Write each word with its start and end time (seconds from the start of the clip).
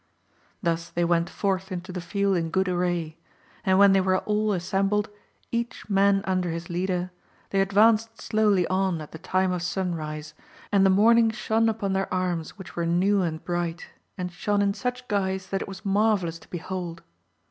Thus 0.63 0.89
they 0.89 1.05
went 1.05 1.29
forth 1.29 1.71
into 1.71 1.91
the 1.91 2.01
field 2.01 2.35
in 2.35 2.49
good 2.49 2.67
array; 2.67 3.17
and 3.63 3.77
when 3.77 3.93
they 3.93 4.01
were 4.01 4.17
all 4.17 4.51
assembled, 4.51 5.11
each 5.51 5.87
man 5.91 6.23
under 6.25 6.49
his 6.49 6.71
leader, 6.71 7.11
they 7.51 7.61
advanced 7.61 8.19
slowly 8.19 8.65
on 8.65 8.99
at 8.99 9.11
the 9.11 9.19
time 9.19 9.51
of 9.51 9.61
sun 9.61 9.93
rise, 9.93 10.33
and 10.71 10.83
the 10.83 10.89
morning 10.89 11.29
shone 11.29 11.69
upon 11.69 11.93
their 11.93 12.11
arms 12.11 12.57
which 12.57 12.75
were 12.75 12.87
new 12.87 13.21
and 13.21 13.45
bright, 13.45 13.89
and 14.17 14.31
shone 14.31 14.63
in 14.63 14.73
such 14.73 15.07
guise 15.07 15.45
that 15.45 15.61
it 15.61 15.67
was 15.67 15.85
marvellous 15.85 16.39
to 16.39 16.47
behold. 16.49 17.03